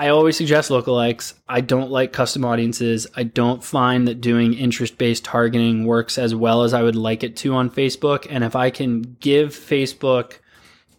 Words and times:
I 0.00 0.10
always 0.10 0.36
suggest 0.36 0.70
lookalikes. 0.70 1.34
I 1.48 1.60
don't 1.60 1.90
like 1.90 2.12
custom 2.12 2.44
audiences. 2.44 3.08
I 3.16 3.24
don't 3.24 3.64
find 3.64 4.06
that 4.06 4.20
doing 4.20 4.54
interest 4.54 4.96
based 4.96 5.24
targeting 5.24 5.86
works 5.86 6.18
as 6.18 6.36
well 6.36 6.62
as 6.62 6.72
I 6.72 6.84
would 6.84 6.94
like 6.94 7.24
it 7.24 7.34
to 7.38 7.54
on 7.54 7.68
Facebook. 7.68 8.24
And 8.30 8.44
if 8.44 8.54
I 8.54 8.70
can 8.70 9.16
give 9.18 9.50
Facebook 9.50 10.34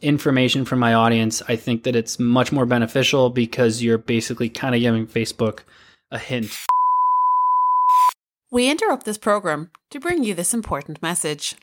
information 0.02 0.66
from 0.66 0.80
my 0.80 0.94
audience, 0.94 1.42
I 1.48 1.56
think 1.56 1.84
that 1.84 1.96
it's 1.96 2.20
much 2.20 2.52
more 2.52 2.66
beneficial 2.66 3.30
because 3.30 3.82
you're 3.82 3.98
basically 3.98 4.50
kind 4.50 4.76
of 4.76 4.82
giving 4.82 5.08
Facebook 5.08 5.62
a 6.12 6.20
hint. 6.20 6.52
We 8.52 8.70
interrupt 8.70 9.06
this 9.06 9.18
program 9.18 9.72
to 9.92 10.02
bring 10.02 10.26
you 10.26 10.34
this 10.34 10.54
important 10.54 11.02
message. 11.02 11.56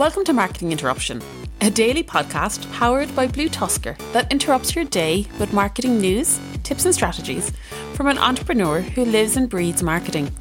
Welcome 0.00 0.24
to 0.24 0.32
Marketing 0.32 0.72
Interruption, 0.72 1.20
a 1.60 1.70
daily 1.70 2.02
podcast 2.02 2.72
powered 2.72 3.14
by 3.14 3.26
BlueTuskr 3.28 3.98
that 4.14 4.32
interrupts 4.32 4.74
your 4.74 4.86
day 4.86 5.26
with 5.38 5.52
marketing 5.52 6.00
news, 6.00 6.40
tips, 6.62 6.86
and 6.86 6.94
strategies 6.94 7.52
from 7.92 8.06
an 8.06 8.16
entrepreneur 8.16 8.80
who 8.80 9.04
lives 9.04 9.36
and 9.36 9.50
breathes 9.50 9.82
marketing. 9.82 10.34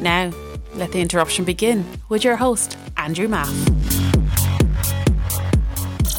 Now, 0.00 0.32
let 0.72 0.92
the 0.92 1.02
interruption 1.02 1.44
begin 1.44 1.84
with 2.08 2.24
your 2.24 2.36
host, 2.36 2.78
Andrew 2.96 3.28
Maff. 3.28 3.87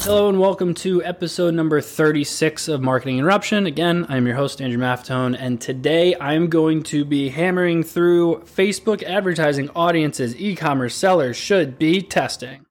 Hello 0.02 0.30
and 0.30 0.40
welcome 0.40 0.72
to 0.72 1.04
episode 1.04 1.52
number 1.52 1.78
36 1.82 2.68
of 2.68 2.80
Marketing 2.80 3.18
Interruption. 3.18 3.66
Again, 3.66 4.06
I'm 4.08 4.26
your 4.26 4.34
host, 4.34 4.62
Andrew 4.62 4.80
Maffetone, 4.80 5.36
and 5.38 5.60
today 5.60 6.16
I'm 6.18 6.48
going 6.48 6.82
to 6.84 7.04
be 7.04 7.28
hammering 7.28 7.82
through 7.82 8.44
Facebook 8.46 9.02
advertising 9.02 9.68
audiences 9.76 10.34
e 10.40 10.56
commerce 10.56 10.94
sellers 10.94 11.36
should 11.36 11.78
be 11.78 12.00
testing. 12.00 12.64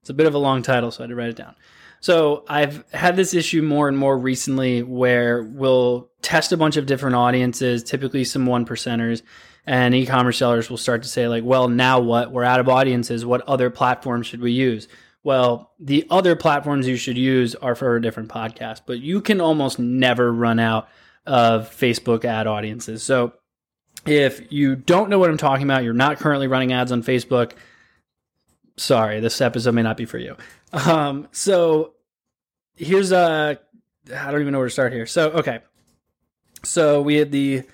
It's 0.00 0.08
a 0.08 0.14
bit 0.14 0.28
of 0.28 0.34
a 0.34 0.38
long 0.38 0.62
title, 0.62 0.92
so 0.92 1.00
I 1.00 1.02
had 1.02 1.10
to 1.10 1.16
write 1.16 1.30
it 1.30 1.36
down. 1.36 1.56
So 1.98 2.44
I've 2.48 2.84
had 2.92 3.16
this 3.16 3.34
issue 3.34 3.60
more 3.60 3.88
and 3.88 3.98
more 3.98 4.16
recently 4.16 4.84
where 4.84 5.42
we'll 5.42 6.08
test 6.22 6.52
a 6.52 6.56
bunch 6.56 6.76
of 6.76 6.86
different 6.86 7.16
audiences, 7.16 7.82
typically 7.82 8.22
some 8.22 8.46
one 8.46 8.64
percenters, 8.64 9.22
and 9.66 9.96
e 9.96 10.06
commerce 10.06 10.38
sellers 10.38 10.70
will 10.70 10.76
start 10.76 11.02
to 11.02 11.08
say, 11.08 11.26
like, 11.26 11.42
well, 11.42 11.68
now 11.68 11.98
what? 11.98 12.30
We're 12.30 12.44
out 12.44 12.60
of 12.60 12.68
audiences. 12.68 13.26
What 13.26 13.42
other 13.48 13.68
platforms 13.68 14.28
should 14.28 14.40
we 14.40 14.52
use? 14.52 14.86
Well, 15.28 15.74
the 15.78 16.06
other 16.08 16.36
platforms 16.36 16.88
you 16.88 16.96
should 16.96 17.18
use 17.18 17.54
are 17.54 17.74
for 17.74 17.94
a 17.94 18.00
different 18.00 18.30
podcast, 18.30 18.80
but 18.86 19.00
you 19.00 19.20
can 19.20 19.42
almost 19.42 19.78
never 19.78 20.32
run 20.32 20.58
out 20.58 20.88
of 21.26 21.68
Facebook 21.68 22.24
ad 22.24 22.46
audiences. 22.46 23.02
So 23.02 23.34
if 24.06 24.50
you 24.50 24.74
don't 24.74 25.10
know 25.10 25.18
what 25.18 25.28
I'm 25.28 25.36
talking 25.36 25.64
about, 25.64 25.84
you're 25.84 25.92
not 25.92 26.16
currently 26.16 26.46
running 26.46 26.72
ads 26.72 26.92
on 26.92 27.02
Facebook, 27.02 27.52
sorry, 28.78 29.20
this 29.20 29.42
episode 29.42 29.74
may 29.74 29.82
not 29.82 29.98
be 29.98 30.06
for 30.06 30.16
you. 30.16 30.34
Um, 30.72 31.28
so 31.30 31.92
here's 32.76 33.12
a, 33.12 33.60
I 34.10 34.30
don't 34.30 34.40
even 34.40 34.52
know 34.52 34.60
where 34.60 34.68
to 34.68 34.72
start 34.72 34.94
here. 34.94 35.04
So, 35.04 35.32
okay. 35.32 35.58
So 36.64 37.02
we 37.02 37.16
had 37.16 37.30
the, 37.30 37.64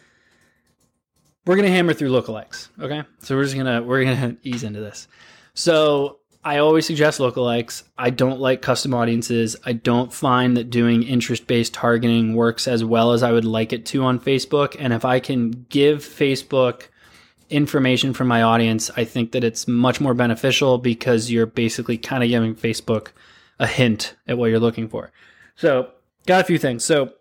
we're 1.46 1.54
going 1.54 1.68
to 1.68 1.72
hammer 1.72 1.92
through 1.92 2.10
lookalikes. 2.10 2.70
Okay. 2.80 3.04
So 3.20 3.36
we're 3.36 3.44
just 3.44 3.54
going 3.54 3.66
to, 3.66 3.80
we're 3.80 4.02
going 4.02 4.16
to 4.36 4.36
ease 4.42 4.64
into 4.64 4.80
this. 4.80 5.06
So 5.54 6.18
I 6.44 6.58
always 6.58 6.86
suggest 6.86 7.20
lookalikes. 7.20 7.84
I 7.96 8.10
don't 8.10 8.38
like 8.38 8.60
custom 8.60 8.92
audiences. 8.92 9.56
I 9.64 9.72
don't 9.72 10.12
find 10.12 10.56
that 10.58 10.68
doing 10.68 11.02
interest 11.02 11.46
based 11.46 11.72
targeting 11.72 12.34
works 12.34 12.68
as 12.68 12.84
well 12.84 13.12
as 13.12 13.22
I 13.22 13.32
would 13.32 13.46
like 13.46 13.72
it 13.72 13.86
to 13.86 14.04
on 14.04 14.20
Facebook. 14.20 14.76
And 14.78 14.92
if 14.92 15.06
I 15.06 15.20
can 15.20 15.64
give 15.70 16.00
Facebook 16.00 16.88
information 17.48 18.12
from 18.12 18.28
my 18.28 18.42
audience, 18.42 18.90
I 18.94 19.04
think 19.04 19.32
that 19.32 19.42
it's 19.42 19.66
much 19.66 20.02
more 20.02 20.12
beneficial 20.12 20.76
because 20.76 21.30
you're 21.30 21.46
basically 21.46 21.96
kind 21.96 22.22
of 22.22 22.28
giving 22.28 22.54
Facebook 22.54 23.08
a 23.58 23.66
hint 23.66 24.14
at 24.26 24.36
what 24.36 24.50
you're 24.50 24.60
looking 24.60 24.88
for. 24.88 25.12
So, 25.56 25.90
got 26.26 26.42
a 26.42 26.44
few 26.44 26.58
things. 26.58 26.84
So, 26.84 27.12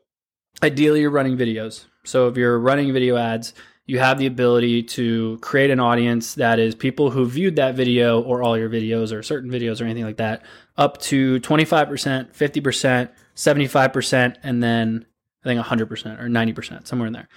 ideally, 0.62 1.02
you're 1.02 1.12
running 1.12 1.38
videos. 1.38 1.86
So, 2.04 2.28
if 2.28 2.36
you're 2.36 2.60
running 2.60 2.92
video 2.92 3.16
ads, 3.16 3.54
you 3.86 4.00
have 4.00 4.18
the 4.18 4.26
ability 4.26 4.84
to 4.84 5.38
create 5.42 5.70
an 5.70 5.80
audience 5.80 6.36
that 6.36 6.58
is 6.58 6.74
people 6.74 7.10
who 7.12 7.26
viewed 7.26 7.58
that 7.58 7.76
video 7.76 8.22
or 8.22 8.42
all 8.42 8.58
your 8.58 8.70
videos 8.70 9.14
or 9.14 9.22
certain 9.22 9.52
videos 9.52 9.82
or 9.82 9.86
anything 9.86 10.06
like 10.06 10.18
that 10.18 10.44
up 10.78 11.00
to 11.00 11.40
25%, 11.42 12.34
50%, 12.34 13.10
75%, 13.36 14.36
and 14.44 14.64
then 14.64 15.06
I 15.44 15.50
think 15.50 15.62
100% 15.62 16.22
or 16.22 16.28
90%, 16.28 16.88
somewhere 16.88 17.08
in 17.08 17.14
there. 17.14 17.28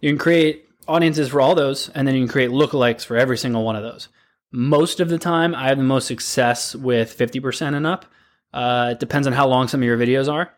You 0.00 0.10
can 0.10 0.18
create 0.18 0.68
audiences 0.88 1.28
for 1.28 1.40
all 1.40 1.54
those, 1.54 1.90
and 1.90 2.08
then 2.08 2.14
you 2.14 2.22
can 2.22 2.32
create 2.32 2.50
lookalikes 2.50 3.04
for 3.04 3.16
every 3.16 3.36
single 3.36 3.64
one 3.64 3.76
of 3.76 3.82
those. 3.82 4.08
Most 4.52 5.00
of 5.00 5.08
the 5.08 5.18
time, 5.18 5.54
I 5.54 5.68
have 5.68 5.78
the 5.78 5.84
most 5.84 6.06
success 6.06 6.74
with 6.74 7.16
50% 7.16 7.74
and 7.74 7.86
up. 7.86 8.06
Uh, 8.52 8.90
it 8.92 9.00
depends 9.00 9.26
on 9.26 9.32
how 9.32 9.48
long 9.48 9.68
some 9.68 9.80
of 9.80 9.84
your 9.84 9.98
videos 9.98 10.32
are. 10.32 10.52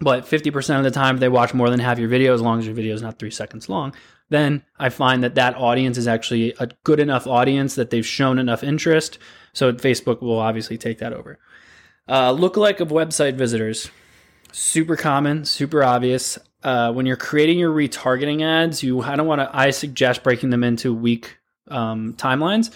But 0.00 0.24
50% 0.24 0.78
of 0.78 0.84
the 0.84 0.90
time, 0.90 1.18
they 1.18 1.28
watch 1.28 1.54
more 1.54 1.70
than 1.70 1.78
half 1.80 1.98
your 1.98 2.08
video, 2.08 2.34
as 2.34 2.42
long 2.42 2.58
as 2.58 2.66
your 2.66 2.74
video 2.74 2.94
is 2.94 3.02
not 3.02 3.18
three 3.18 3.30
seconds 3.30 3.68
long, 3.68 3.94
then 4.34 4.62
I 4.78 4.88
find 4.88 5.22
that 5.22 5.36
that 5.36 5.56
audience 5.56 5.96
is 5.96 6.08
actually 6.08 6.54
a 6.58 6.68
good 6.84 7.00
enough 7.00 7.26
audience 7.26 7.76
that 7.76 7.90
they've 7.90 8.06
shown 8.06 8.38
enough 8.38 8.64
interest. 8.64 9.18
So 9.52 9.72
Facebook 9.72 10.20
will 10.20 10.38
obviously 10.38 10.76
take 10.76 10.98
that 10.98 11.12
over. 11.12 11.38
Uh, 12.08 12.32
lookalike 12.32 12.80
of 12.80 12.88
website 12.88 13.34
visitors, 13.34 13.90
super 14.52 14.96
common, 14.96 15.44
super 15.44 15.82
obvious. 15.82 16.38
Uh, 16.62 16.92
when 16.92 17.06
you're 17.06 17.16
creating 17.16 17.58
your 17.58 17.72
retargeting 17.72 18.42
ads, 18.42 18.82
you 18.82 19.00
I 19.00 19.16
don't 19.16 19.26
want 19.26 19.40
to. 19.40 19.50
I 19.56 19.70
suggest 19.70 20.22
breaking 20.22 20.50
them 20.50 20.64
into 20.64 20.92
week 20.92 21.38
um, 21.68 22.14
timelines. 22.14 22.70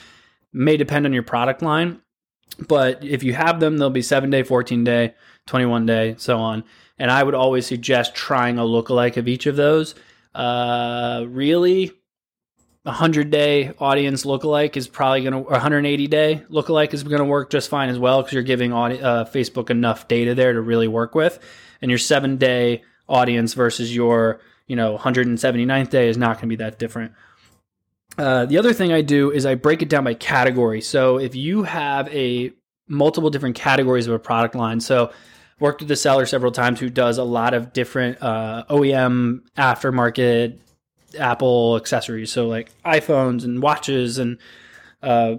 May 0.52 0.76
depend 0.76 1.04
on 1.04 1.12
your 1.12 1.22
product 1.22 1.60
line, 1.60 2.00
but 2.68 3.04
if 3.04 3.22
you 3.22 3.34
have 3.34 3.60
them, 3.60 3.76
they'll 3.76 3.90
be 3.90 4.02
seven 4.02 4.30
day, 4.30 4.42
14 4.42 4.84
day, 4.84 5.14
21 5.46 5.86
day, 5.86 6.14
so 6.18 6.38
on. 6.38 6.64
And 6.98 7.10
I 7.10 7.22
would 7.22 7.34
always 7.34 7.66
suggest 7.66 8.14
trying 8.14 8.58
a 8.58 8.62
lookalike 8.62 9.16
of 9.16 9.28
each 9.28 9.46
of 9.46 9.56
those 9.56 9.94
uh, 10.38 11.24
really, 11.28 11.88
a 12.84 12.90
100 12.90 13.30
day 13.30 13.72
audience 13.80 14.24
lookalike 14.24 14.76
is 14.76 14.86
probably 14.86 15.22
going 15.22 15.32
to, 15.32 15.40
180 15.40 16.06
day 16.06 16.42
lookalike 16.48 16.94
is 16.94 17.02
going 17.02 17.18
to 17.18 17.24
work 17.24 17.50
just 17.50 17.68
fine 17.68 17.88
as 17.88 17.98
well 17.98 18.22
because 18.22 18.32
you're 18.32 18.44
giving 18.44 18.72
audi- 18.72 19.02
uh, 19.02 19.24
Facebook 19.24 19.68
enough 19.68 20.06
data 20.06 20.36
there 20.36 20.52
to 20.52 20.60
really 20.60 20.86
work 20.86 21.16
with. 21.16 21.40
And 21.82 21.90
your 21.90 21.98
seven 21.98 22.36
day 22.36 22.84
audience 23.08 23.54
versus 23.54 23.94
your, 23.94 24.40
you 24.68 24.76
know, 24.76 24.96
179th 24.96 25.90
day 25.90 26.08
is 26.08 26.16
not 26.16 26.36
going 26.36 26.42
to 26.42 26.56
be 26.56 26.56
that 26.56 26.78
different. 26.78 27.12
Uh, 28.16 28.46
the 28.46 28.58
other 28.58 28.72
thing 28.72 28.92
I 28.92 29.02
do 29.02 29.32
is 29.32 29.44
I 29.44 29.56
break 29.56 29.82
it 29.82 29.88
down 29.88 30.04
by 30.04 30.14
category. 30.14 30.80
So 30.80 31.18
if 31.18 31.34
you 31.34 31.64
have 31.64 32.08
a 32.14 32.52
multiple 32.86 33.30
different 33.30 33.56
categories 33.56 34.06
of 34.06 34.14
a 34.14 34.18
product 34.20 34.54
line, 34.54 34.80
so 34.80 35.12
worked 35.60 35.80
with 35.80 35.88
the 35.88 35.96
seller 35.96 36.26
several 36.26 36.52
times 36.52 36.80
who 36.80 36.88
does 36.88 37.18
a 37.18 37.24
lot 37.24 37.54
of 37.54 37.72
different 37.72 38.22
uh, 38.22 38.64
OEM 38.70 39.40
aftermarket 39.56 40.58
Apple 41.18 41.76
accessories, 41.76 42.30
so 42.30 42.46
like 42.46 42.70
iPhones 42.84 43.44
and 43.44 43.62
watches 43.62 44.18
and 44.18 44.38
uh, 45.02 45.36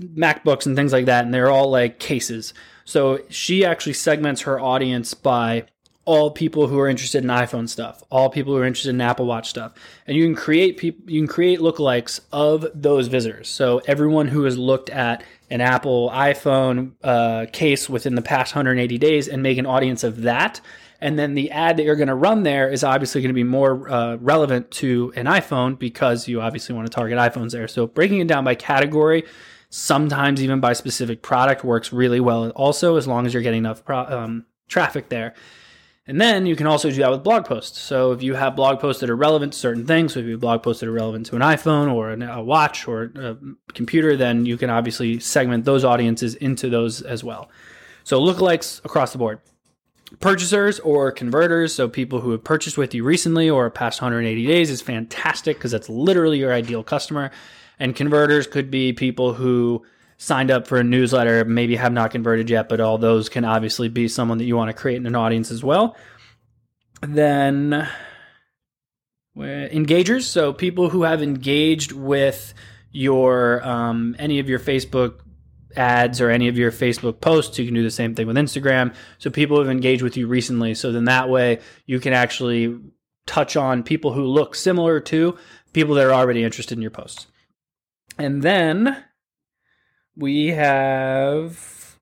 MacBooks 0.00 0.66
and 0.66 0.76
things 0.76 0.92
like 0.92 1.06
that, 1.06 1.24
and 1.24 1.32
they're 1.32 1.50
all 1.50 1.70
like 1.70 1.98
cases. 1.98 2.54
So 2.84 3.20
she 3.28 3.64
actually 3.64 3.94
segments 3.94 4.42
her 4.42 4.60
audience 4.60 5.14
by 5.14 5.66
all 6.04 6.30
people 6.30 6.66
who 6.66 6.78
are 6.78 6.88
interested 6.88 7.22
in 7.22 7.30
iPhone 7.30 7.68
stuff, 7.68 8.02
all 8.10 8.30
people 8.30 8.54
who 8.54 8.60
are 8.60 8.64
interested 8.64 8.90
in 8.90 9.00
Apple 9.00 9.26
Watch 9.26 9.50
stuff, 9.50 9.72
and 10.06 10.16
you 10.16 10.24
can 10.24 10.34
create 10.34 10.78
people, 10.78 11.10
you 11.10 11.20
can 11.20 11.28
create 11.28 11.60
lookalikes 11.60 12.20
of 12.32 12.66
those 12.74 13.08
visitors. 13.08 13.48
So 13.48 13.80
everyone 13.86 14.28
who 14.28 14.44
has 14.44 14.56
looked 14.56 14.90
at 14.90 15.22
an 15.50 15.60
Apple 15.60 16.10
iPhone 16.10 16.92
uh, 17.02 17.46
case 17.52 17.88
within 17.88 18.14
the 18.14 18.22
past 18.22 18.54
180 18.54 18.98
days 18.98 19.28
and 19.28 19.42
make 19.42 19.58
an 19.58 19.66
audience 19.66 20.04
of 20.04 20.22
that. 20.22 20.60
And 21.02 21.18
then 21.18 21.34
the 21.34 21.50
ad 21.50 21.76
that 21.76 21.84
you're 21.84 21.96
going 21.96 22.08
to 22.08 22.14
run 22.14 22.42
there 22.42 22.70
is 22.70 22.84
obviously 22.84 23.22
going 23.22 23.30
to 23.30 23.34
be 23.34 23.44
more 23.44 23.88
uh, 23.90 24.16
relevant 24.16 24.70
to 24.72 25.12
an 25.16 25.26
iPhone 25.26 25.78
because 25.78 26.28
you 26.28 26.40
obviously 26.40 26.74
want 26.74 26.86
to 26.86 26.94
target 26.94 27.18
iPhones 27.18 27.52
there. 27.52 27.68
So 27.68 27.86
breaking 27.86 28.20
it 28.20 28.28
down 28.28 28.44
by 28.44 28.54
category, 28.54 29.24
sometimes 29.70 30.42
even 30.42 30.60
by 30.60 30.74
specific 30.74 31.22
product, 31.22 31.64
works 31.64 31.92
really 31.92 32.20
well. 32.20 32.50
Also, 32.50 32.96
as 32.96 33.06
long 33.06 33.26
as 33.26 33.32
you're 33.32 33.42
getting 33.42 33.58
enough 33.58 33.84
pro- 33.84 34.06
um, 34.06 34.46
traffic 34.68 35.08
there. 35.08 35.34
And 36.10 36.20
then 36.20 36.44
you 36.44 36.56
can 36.56 36.66
also 36.66 36.90
do 36.90 36.96
that 36.96 37.10
with 37.12 37.22
blog 37.22 37.44
posts. 37.44 37.78
So 37.78 38.10
if 38.10 38.20
you 38.20 38.34
have 38.34 38.56
blog 38.56 38.80
posts 38.80 38.98
that 38.98 39.08
are 39.10 39.14
relevant 39.14 39.52
to 39.52 39.58
certain 39.60 39.86
things, 39.86 40.14
so 40.14 40.18
if 40.18 40.26
you 40.26 40.32
have 40.32 40.40
blog 40.40 40.60
posts 40.60 40.80
that 40.80 40.88
are 40.88 40.92
relevant 40.92 41.26
to 41.26 41.36
an 41.36 41.40
iPhone 41.40 41.94
or 41.94 42.10
a 42.10 42.42
watch 42.42 42.88
or 42.88 43.12
a 43.14 43.36
computer, 43.74 44.16
then 44.16 44.44
you 44.44 44.56
can 44.56 44.70
obviously 44.70 45.20
segment 45.20 45.64
those 45.64 45.84
audiences 45.84 46.34
into 46.34 46.68
those 46.68 47.00
as 47.00 47.22
well. 47.22 47.48
So 48.02 48.20
lookalikes 48.20 48.84
across 48.84 49.12
the 49.12 49.18
board. 49.18 49.38
Purchasers 50.18 50.80
or 50.80 51.12
converters, 51.12 51.72
so 51.72 51.88
people 51.88 52.20
who 52.20 52.32
have 52.32 52.42
purchased 52.42 52.76
with 52.76 52.92
you 52.92 53.04
recently 53.04 53.48
or 53.48 53.70
past 53.70 54.02
180 54.02 54.44
days 54.48 54.68
is 54.68 54.82
fantastic 54.82 55.58
because 55.58 55.70
that's 55.70 55.88
literally 55.88 56.40
your 56.40 56.52
ideal 56.52 56.82
customer. 56.82 57.30
And 57.78 57.94
converters 57.94 58.48
could 58.48 58.68
be 58.68 58.92
people 58.92 59.34
who 59.34 59.86
signed 60.20 60.50
up 60.50 60.66
for 60.66 60.76
a 60.76 60.84
newsletter, 60.84 61.46
maybe 61.46 61.76
have 61.76 61.94
not 61.94 62.10
converted 62.10 62.50
yet, 62.50 62.68
but 62.68 62.78
all 62.78 62.98
those 62.98 63.30
can 63.30 63.42
obviously 63.42 63.88
be 63.88 64.06
someone 64.06 64.36
that 64.36 64.44
you 64.44 64.54
want 64.54 64.68
to 64.68 64.74
create 64.74 64.96
in 64.96 65.06
an 65.06 65.16
audience 65.16 65.50
as 65.50 65.64
well. 65.64 65.96
Then 67.00 67.88
engagers, 69.34 70.24
so 70.24 70.52
people 70.52 70.90
who 70.90 71.04
have 71.04 71.22
engaged 71.22 71.92
with 71.92 72.52
your 72.92 73.66
um, 73.66 74.14
any 74.18 74.40
of 74.40 74.48
your 74.48 74.58
Facebook 74.58 75.20
ads 75.74 76.20
or 76.20 76.28
any 76.28 76.48
of 76.48 76.58
your 76.58 76.70
Facebook 76.70 77.22
posts. 77.22 77.58
You 77.58 77.64
can 77.64 77.74
do 77.74 77.82
the 77.82 77.90
same 77.90 78.14
thing 78.14 78.26
with 78.26 78.36
Instagram. 78.36 78.94
So 79.16 79.30
people 79.30 79.58
have 79.58 79.70
engaged 79.70 80.02
with 80.02 80.18
you 80.18 80.26
recently. 80.26 80.74
So 80.74 80.92
then 80.92 81.06
that 81.06 81.30
way 81.30 81.60
you 81.86 81.98
can 81.98 82.12
actually 82.12 82.78
touch 83.26 83.56
on 83.56 83.84
people 83.84 84.12
who 84.12 84.24
look 84.24 84.54
similar 84.54 85.00
to 85.00 85.38
people 85.72 85.94
that 85.94 86.04
are 86.04 86.12
already 86.12 86.44
interested 86.44 86.76
in 86.76 86.82
your 86.82 86.90
posts. 86.90 87.26
And 88.18 88.42
then 88.42 89.02
we 90.16 90.48
have 90.48 91.98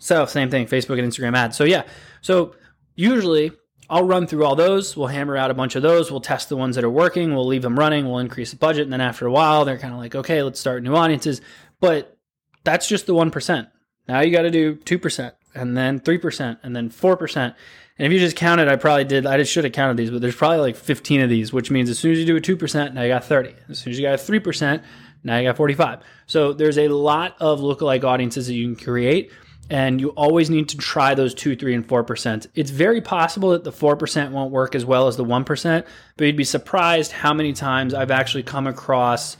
so 0.00 0.26
same 0.26 0.50
thing, 0.50 0.66
Facebook 0.66 0.98
and 0.98 1.10
Instagram 1.10 1.36
ads. 1.36 1.56
So 1.56 1.64
yeah, 1.64 1.84
so 2.20 2.54
usually 2.94 3.52
I'll 3.90 4.04
run 4.04 4.26
through 4.26 4.44
all 4.44 4.54
those. 4.54 4.96
We'll 4.96 5.08
hammer 5.08 5.36
out 5.36 5.50
a 5.50 5.54
bunch 5.54 5.74
of 5.74 5.82
those. 5.82 6.10
We'll 6.10 6.20
test 6.20 6.48
the 6.48 6.56
ones 6.56 6.76
that 6.76 6.84
are 6.84 6.90
working. 6.90 7.34
We'll 7.34 7.46
leave 7.46 7.62
them 7.62 7.78
running. 7.78 8.06
We'll 8.06 8.18
increase 8.18 8.50
the 8.50 8.56
budget. 8.56 8.82
And 8.82 8.92
then 8.92 9.00
after 9.00 9.26
a 9.26 9.32
while, 9.32 9.64
they're 9.64 9.78
kind 9.78 9.94
of 9.94 9.98
like, 9.98 10.14
okay, 10.14 10.42
let's 10.42 10.60
start 10.60 10.82
new 10.82 10.94
audiences. 10.94 11.40
But 11.80 12.16
that's 12.64 12.86
just 12.86 13.06
the 13.06 13.14
1%. 13.14 13.68
Now 14.06 14.20
you 14.20 14.30
got 14.30 14.42
to 14.42 14.50
do 14.50 14.76
2% 14.76 15.32
and 15.54 15.76
then 15.76 16.00
3% 16.00 16.58
and 16.62 16.76
then 16.76 16.90
4%. 16.90 17.54
And 17.98 18.06
if 18.06 18.12
you 18.12 18.18
just 18.20 18.36
counted, 18.36 18.68
I 18.68 18.76
probably 18.76 19.04
did, 19.04 19.26
I 19.26 19.38
just 19.38 19.50
should 19.50 19.64
have 19.64 19.72
counted 19.72 19.96
these, 19.96 20.10
but 20.10 20.20
there's 20.20 20.36
probably 20.36 20.58
like 20.58 20.76
15 20.76 21.22
of 21.22 21.30
these, 21.30 21.52
which 21.52 21.70
means 21.70 21.90
as 21.90 21.98
soon 21.98 22.12
as 22.12 22.18
you 22.18 22.26
do 22.26 22.36
a 22.36 22.40
2%, 22.40 22.94
now 22.94 23.02
you 23.02 23.08
got 23.08 23.24
30. 23.24 23.54
As 23.68 23.80
soon 23.80 23.90
as 23.90 23.98
you 23.98 24.06
got 24.06 24.14
a 24.14 24.22
3%, 24.22 24.82
now 25.24 25.38
you 25.38 25.48
got 25.48 25.56
45. 25.56 26.00
So 26.26 26.52
there's 26.52 26.78
a 26.78 26.88
lot 26.88 27.36
of 27.40 27.60
lookalike 27.60 28.04
audiences 28.04 28.46
that 28.46 28.54
you 28.54 28.74
can 28.74 28.84
create 28.84 29.30
and 29.70 30.00
you 30.00 30.10
always 30.10 30.48
need 30.48 30.68
to 30.70 30.78
try 30.78 31.14
those 31.14 31.34
2 31.34 31.56
3 31.56 31.74
and 31.74 31.86
4% 31.86 32.46
it's 32.54 32.70
very 32.70 33.00
possible 33.00 33.50
that 33.50 33.64
the 33.64 33.72
4% 33.72 34.30
won't 34.30 34.50
work 34.50 34.74
as 34.74 34.84
well 34.84 35.08
as 35.08 35.16
the 35.16 35.24
1% 35.24 35.84
but 36.16 36.24
you'd 36.24 36.36
be 36.36 36.44
surprised 36.44 37.12
how 37.12 37.34
many 37.34 37.52
times 37.52 37.94
i've 37.94 38.10
actually 38.10 38.42
come 38.42 38.66
across 38.66 39.36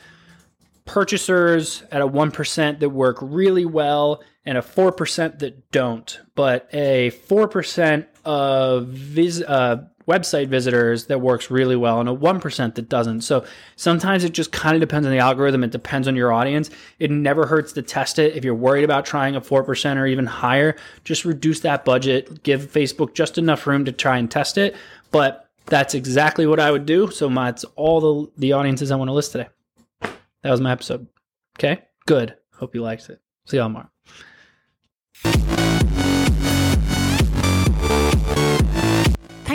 purchasers 0.84 1.82
at 1.90 2.00
a 2.00 2.08
1% 2.08 2.78
that 2.80 2.90
work 2.90 3.18
really 3.20 3.66
well 3.66 4.22
and 4.44 4.56
a 4.58 4.62
4% 4.62 5.38
that 5.38 5.70
don't 5.70 6.20
but 6.34 6.68
a 6.72 7.10
4% 7.10 8.06
of 8.24 8.88
vis- 8.88 9.42
uh, 9.42 9.84
website 10.08 10.48
visitors 10.48 11.06
that 11.06 11.20
works 11.20 11.50
really 11.50 11.76
well 11.76 12.00
and 12.00 12.08
a 12.08 12.14
1% 12.14 12.74
that 12.74 12.88
doesn't. 12.88 13.20
So 13.20 13.44
sometimes 13.76 14.24
it 14.24 14.32
just 14.32 14.50
kind 14.50 14.74
of 14.74 14.80
depends 14.80 15.06
on 15.06 15.12
the 15.12 15.18
algorithm. 15.18 15.62
It 15.62 15.70
depends 15.70 16.08
on 16.08 16.16
your 16.16 16.32
audience. 16.32 16.70
It 16.98 17.10
never 17.10 17.46
hurts 17.46 17.72
to 17.74 17.82
test 17.82 18.18
it. 18.18 18.34
If 18.34 18.44
you're 18.44 18.54
worried 18.54 18.84
about 18.84 19.04
trying 19.04 19.36
a 19.36 19.40
4% 19.40 19.96
or 19.96 20.06
even 20.06 20.26
higher, 20.26 20.76
just 21.04 21.24
reduce 21.24 21.60
that 21.60 21.84
budget. 21.84 22.42
Give 22.42 22.62
Facebook 22.62 23.14
just 23.14 23.38
enough 23.38 23.66
room 23.66 23.84
to 23.84 23.92
try 23.92 24.18
and 24.18 24.30
test 24.30 24.58
it. 24.58 24.74
But 25.10 25.48
that's 25.66 25.94
exactly 25.94 26.46
what 26.46 26.58
I 26.58 26.70
would 26.70 26.86
do. 26.86 27.10
So 27.10 27.30
it's 27.46 27.64
all 27.76 28.00
the, 28.00 28.32
the 28.38 28.52
audiences 28.54 28.90
I 28.90 28.96
want 28.96 29.08
to 29.08 29.14
list 29.14 29.32
today. 29.32 29.48
That 30.00 30.50
was 30.50 30.60
my 30.60 30.72
episode. 30.72 31.06
Okay, 31.58 31.82
good. 32.06 32.36
Hope 32.54 32.74
you 32.74 32.82
liked 32.82 33.08
it. 33.10 33.20
See 33.46 33.56
y'all 33.56 33.66
tomorrow. 33.66 35.47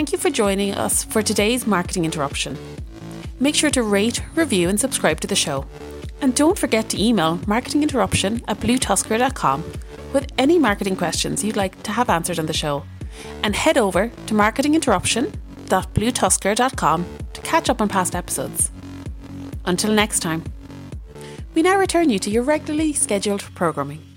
Thank 0.04 0.12
you 0.12 0.18
for 0.18 0.28
joining 0.28 0.74
us 0.74 1.02
for 1.02 1.22
today's 1.22 1.66
marketing 1.66 2.04
interruption. 2.04 2.58
Make 3.40 3.54
sure 3.54 3.70
to 3.70 3.82
rate, 3.82 4.22
review, 4.34 4.68
and 4.68 4.78
subscribe 4.78 5.18
to 5.20 5.26
the 5.26 5.34
show. 5.34 5.64
And 6.20 6.34
don't 6.34 6.58
forget 6.58 6.90
to 6.90 7.02
email 7.02 7.38
marketinginterruption 7.46 8.44
at 8.46 8.60
bluetuskr.com 8.60 9.64
with 10.12 10.30
any 10.36 10.58
marketing 10.58 10.96
questions 10.96 11.42
you'd 11.42 11.56
like 11.56 11.82
to 11.84 11.90
have 11.90 12.10
answered 12.10 12.38
on 12.38 12.44
the 12.44 12.52
show. 12.52 12.84
And 13.42 13.56
head 13.56 13.78
over 13.78 14.08
to 14.26 14.34
marketinginterruption.bluetuskr.com 14.34 17.06
to 17.32 17.40
catch 17.40 17.70
up 17.70 17.80
on 17.80 17.88
past 17.88 18.14
episodes. 18.14 18.70
Until 19.64 19.94
next 19.94 20.20
time, 20.20 20.44
we 21.54 21.62
now 21.62 21.78
return 21.78 22.10
you 22.10 22.18
to 22.18 22.28
your 22.28 22.42
regularly 22.42 22.92
scheduled 22.92 23.40
programming. 23.54 24.13